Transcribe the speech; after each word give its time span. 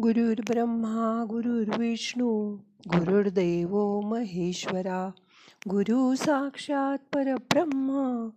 गुरुर्ब्रह्मा 0.00 1.24
गुरुर्विष्णू 1.28 2.56
गुरुर्देव 2.88 4.00
महेश्वरा 4.00 5.10
गुरु 5.68 6.14
साक्षात 6.14 6.98
परब्रह्म 7.14 8.28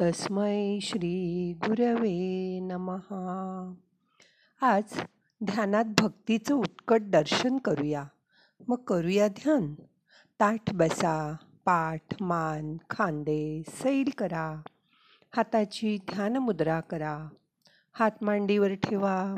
तस्मै 0.00 0.78
श्री 0.82 1.52
गुरवे 1.54 2.58
नमहा 2.60 3.74
आज 4.60 5.00
ध्यानात 5.44 5.84
भक्तीचं 5.84 6.54
उत्कट 6.54 7.02
दर्शन 7.02 7.58
करूया. 7.58 8.04
मग 8.68 8.76
करूया 8.76 9.28
ध्यान. 9.28 9.74
ताठ 10.40 10.74
बसा 10.74 11.36
पाठ 11.64 12.22
मान 12.22 12.76
खांदे 12.90 13.62
सैल 13.68 14.10
करा. 14.18 14.62
हाताची 15.36 15.98
ध्यान 16.12 16.36
मुद्रा 16.36 16.80
करा. 16.80 17.28
हात 17.92 18.22
मांडीवर 18.22 18.74
ठेवा. 18.74 19.34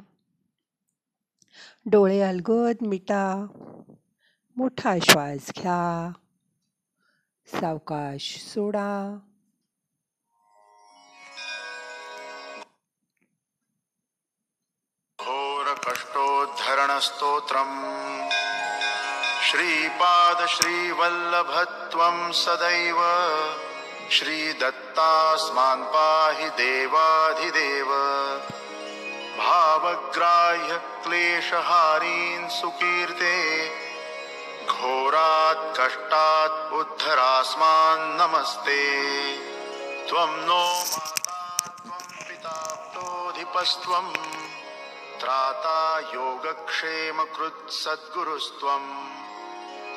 डोळे 1.87 2.21
अलगद 2.21 2.87
मिटा 2.87 3.47
मोठा 4.57 4.95
श्वास 5.03 5.51
घ्या 5.57 6.13
सावकाश 7.61 8.45
सोडा. 8.45 9.19
कष्टोद्धरणस्तोत्रम् 15.87 16.89
श्रीपाद 19.51 20.47
श्रीवल्लभत्वं 20.49 22.33
सदैव 22.33 22.99
श्रीदत्तास्मान् 24.11 25.85
पाहि 25.85 26.49
देवाधिदेव। 26.49 27.89
भावग्राह्य 29.39 30.77
क्लेशहारीन् 31.03 32.49
सुकीर्ते 32.51 33.37
घोरात् 34.67 35.77
कष्टात् 35.79 36.73
उद्धरास्मान् 36.79 38.03
नमस्ते। 38.21 38.81
त्वं 40.09 40.33
नो 40.47 40.65
माता 40.81 41.39
त्वं 41.85 42.03
पिता 42.29 42.57
प्तोऽधिपस्त्वं 42.75 44.11
त्राता 45.21 45.79
योगक्षेमकृत् 46.15 47.71
सद्गुरुस्त्वम् 47.75 48.91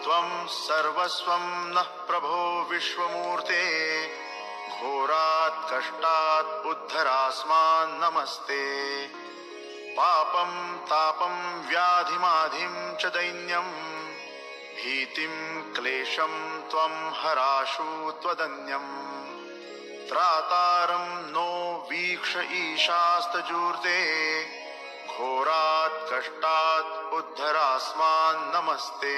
त्वं 0.03 0.29
सर्वस्वं 0.59 1.49
नः 1.73 1.89
प्रभो 2.11 2.37
विश्वमूर्ते 2.71 3.65
घोरात् 4.69 5.67
कष्टात् 5.73 6.65
उद्धरास्मान् 6.67 7.99
नमस्ते। 8.03 8.61
पापं 9.97 10.77
तापं 10.77 11.35
व्याधिमाधिं 11.69 12.75
च 12.95 13.05
दैन्यम् 13.05 13.71
भीतिं 14.75 15.33
क्लेशं 15.73 16.33
त्वं 16.69 16.93
हराशु 17.21 18.11
त्वदन्यम् 18.21 18.93
त्रातारं 20.09 21.05
नो 21.31 21.51
वीक्ष 21.89 22.35
ईशास्तजूर्ते 22.51 23.99
घोरात् 25.07 26.01
कष्टात् 26.13 27.13
उद्धरास्मान् 27.13 28.49
नमस्ते। 28.55 29.15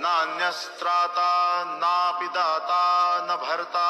नान्यस्त्राता 0.00 1.30
नापि 1.64 2.26
दाता 2.26 2.82
न 3.20 3.36
भर्ता 3.36 3.88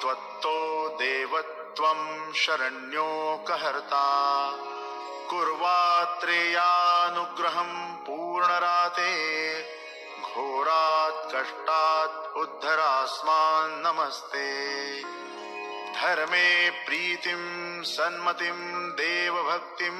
त्वत्तो 0.00 0.88
देवत् 0.88 1.61
शरण्यो 1.78 2.32
शरण्योकहर्ता 2.32 4.56
कुर्वात्रेयानुग्रहं 5.30 7.94
पूर्णराते। 7.94 9.12
घोरात् 10.20 11.34
कष्टात् 11.34 12.36
उद्धरास्मान् 12.36 13.86
नमस्ते। 13.86 15.02
धर्मे 15.92 16.70
प्रीतिं 16.70 17.82
सन्मतिं 17.82 18.90
देवभक्तिं। 18.90 19.98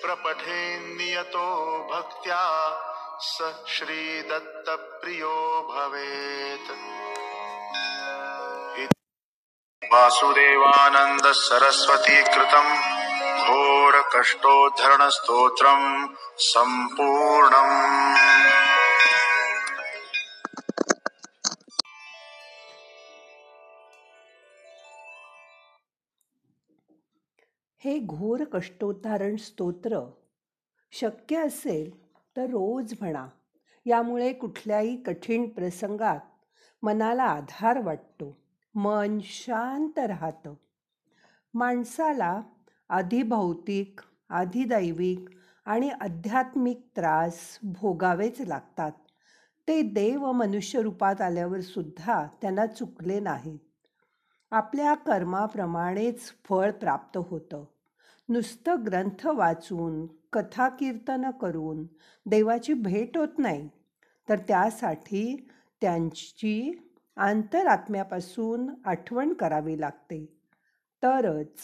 प्रपठे 0.03 0.78
नियतो 0.78 1.47
भक्त्या 1.93 2.43
स 3.21 3.55
श्रीदत्तप्रियो 3.69 5.37
भवेत्। 5.71 6.71
वासुदेवानन्द 9.93 11.26
सरस्वती 11.26 12.22
घोरकष्टोद्धरणस्तोत्रम् 13.46 16.06
घोर 16.06 16.38
सम्पूर्णम्। 16.38 18.16
हे 27.84 27.98
घोर 27.98 28.40
कष्टोद्धारण 28.52 29.36
स्तोत्र 29.36 30.10
शक्य 30.92 31.46
असेल 31.46 31.90
तर 32.36 32.42
रोज 32.42 32.94
म्हणा 33.00 33.26
यामुळे 33.86 34.32
कुठल्याही 34.32 35.02
कठीण 35.02 35.48
प्रसंगात 35.48 36.20
मनाला 36.82 37.22
आधार 37.22 37.80
वाटतो 37.80 38.40
मन 38.74 39.18
शांत 39.22 39.98
राहतं. 39.98 40.54
माणसाला 41.54 42.40
आधी 42.88 43.22
भौतिक 43.22 44.00
आणि 45.64 45.88
आध्यात्मिक 45.88 46.80
त्रास 46.97 47.58
भोगावेच 47.62 48.41
लागतात. 48.41 48.92
ते 49.69 49.82
देव 49.82 50.32
मनुष्य 50.32 50.82
रूपात 50.82 51.20
आल्यावर 51.20 51.60
सुद्धा 51.60 52.26
त्यांना 52.42 52.66
चुकले 52.66 53.20
नाहीत. 53.20 53.58
आपल्या 54.50 54.94
कर्माप्रमाणेच 54.94 56.32
फळ 56.48 56.70
प्राप्त 56.70 57.19
होतं. 57.19 57.64
नुसतं 58.28 58.84
ग्रंथ 58.86 59.26
वाचून 59.26 60.06
कथा 60.32 60.69
कीर्तन 60.69 61.30
करून 61.30 61.84
देवाची 62.26 62.75
भेट 62.75 63.16
होत 63.16 63.38
नाही. 63.38 63.69
तर 64.28 64.38
त्यासाठी 64.38 65.48
त्यांची 65.80 66.86
आंतरात्म्यापासून 67.16 68.70
आठवण 68.84 69.32
करावी 69.32 69.80
लागते. 69.80 70.38
तरच 71.02 71.58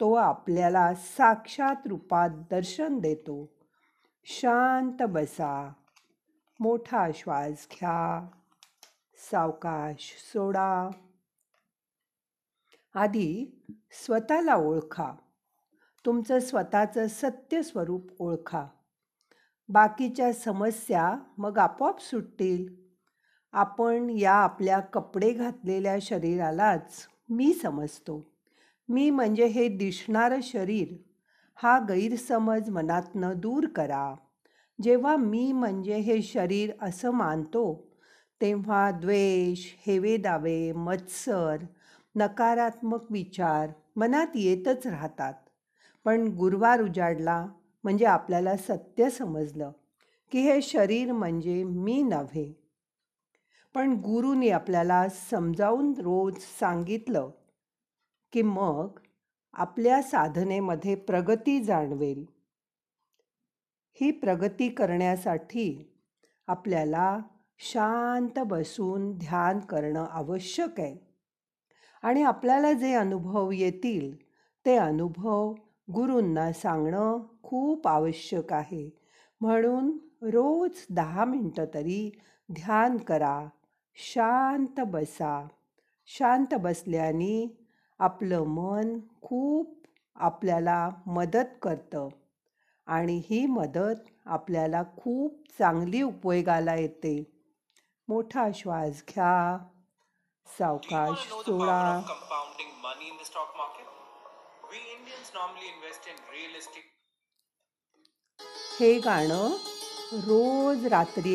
तो 0.00 0.14
आपल्याला 0.14 0.94
साक्षात 0.94 1.86
रूपात 1.86 2.30
दर्शन 2.30 2.98
देतो. 2.98 3.52
शांत 4.24 5.02
बसा. 5.02 5.72
मोठा 6.60 7.08
श्वास 7.14 7.66
घ्या. 7.72 8.26
सावकाश 9.30 10.14
सोडा. 10.32 10.90
आधी 12.94 13.64
स्वतःला 13.92 14.54
ओळखा. 14.54 15.12
तुमचं 16.06 16.38
स्वतःचं 16.38 17.06
सत्य 17.08 17.62
स्वरूप 17.62 18.10
ओळखा. 18.18 18.66
बाकीच्या 19.68 20.32
समस्या 20.32 21.14
मग 21.38 21.58
आपोआप 21.58 22.00
सुटतील. 22.00 22.74
आपण 23.52 24.10
या 24.10 24.34
आपल्या 24.34 24.80
कपडे 24.80 25.32
घातलेल्या 25.32 25.96
शरीरालाच 26.02 27.08
मी 27.28 27.52
समजतो. 27.52 28.33
मी 28.88 29.10
म्हणजे 29.10 29.46
हे 29.46 29.68
दिसणारं 29.68 30.40
शरीर 30.42 30.96
हा 31.54 31.78
गैरसमज 31.78 32.70
मनातनं 32.70 33.32
दूर 33.36 33.66
करा. 33.66 34.14
जेव्हा 34.82 35.16
मी 35.16 35.52
म्हणजे 35.52 35.96
हे 35.96 36.22
शरीर 36.22 36.70
असं 36.82 37.10
मानतो 37.10 37.92
तेव्हा 38.40 38.90
द्वेष 38.90 39.74
हेवेदावे 39.86 40.72
मत्सर 40.72 41.56
नकारात्मक 42.14 43.12
विचार 43.12 43.70
मनात 43.96 44.26
येतच 44.34 44.86
राहतात. 44.86 45.34
पण 46.04 46.26
गुरुवार 46.28 46.82
उजाडला 46.82 47.46
म्हणजे 47.84 48.04
आपल्याला 48.04 48.56
सत्य 48.56 49.10
समजलं 49.10 49.70
की 50.32 50.40
हे 50.40 50.62
शरीर 50.62 51.12
म्हणजे 51.12 51.64
मी 51.64 52.02
नव्हे. 52.02 52.52
पण 53.74 53.92
गुरुनी 53.92 54.50
आपल्याला 54.50 55.08
समजावून 55.08 55.92
रोज 55.92 56.34
सांगितलं 56.60 57.30
की 58.34 58.42
मग 58.42 58.98
आपल्या 59.52 60.02
साधनेमध्ये 60.02 60.94
प्रगती 60.94 61.64
जाणवेल. 61.64 62.24
ही 64.00 64.10
प्रगती 64.10 64.68
करण्यासाठी 64.68 65.94
आपल्याला 66.46 67.18
शांत 67.58 68.38
बसून 68.38 69.12
ध्यान 69.12 69.58
करणं 69.58 70.06
आवश्यक 70.10 70.80
आहे. 70.80 70.96
आणि 72.02 72.22
आपल्याला 72.22 72.72
जे 72.72 72.94
अनुभव 72.94 73.50
येतील 73.50 74.26
ते 74.66 74.76
अनुभव 74.76 75.54
गुरूंना 75.94 76.52
सांगणं 76.52 77.18
खूप 77.42 77.88
आवश्यक 77.88 78.52
आहे. 78.52 78.90
म्हणून 79.40 79.98
रोज 80.22 80.86
दहा 80.90 81.24
मिनटं 81.24 81.64
तरी 81.74 82.18
ध्यान 82.52 82.96
करा 82.96 83.46
शांत 83.94 84.80
बसा. 84.80 85.48
शांत 86.06 86.54
बसल्याने 86.54 87.60
आपलं 87.98 88.42
मन 88.42 88.98
खूप 89.22 89.86
आपल्याला 90.14 90.88
मदत 91.06 91.58
करतं. 91.62 92.08
आणि 92.86 93.22
ही 93.30 93.46
मदत 93.46 94.26
आपल्याला 94.26 94.82
खूप 94.96 95.42
चांगली 95.58 96.02
उपयोगाला 96.02 96.74
येते. 96.74 97.42
मोठा 98.08 98.48
श्वास 98.54 99.04
घ्या. 99.08 99.58
सावकाश 100.58 101.18
सोडा. 101.28 102.00
हे 108.80 108.98
गाणं 108.98 109.48
रोज 110.12 110.86
रात्री 110.86 111.34